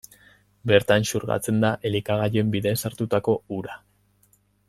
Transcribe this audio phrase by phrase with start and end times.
[0.69, 3.77] Bertan xurgatzen da elikagaien bidez hartutako ura.